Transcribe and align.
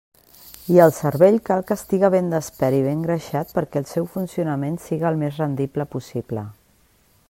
I 0.75 0.79
el 0.85 0.93
cervell 0.99 1.37
cal 1.49 1.61
que 1.67 1.77
estiga 1.81 2.09
ben 2.15 2.31
despert 2.35 2.79
i 2.79 2.81
ben 2.87 3.05
greixat 3.09 3.53
perquè 3.59 3.83
el 3.83 3.87
seu 3.93 4.11
funcionament 4.15 4.83
siga 4.87 5.11
el 5.13 5.23
més 5.25 5.41
rendible 5.45 5.91
possible. 5.97 6.49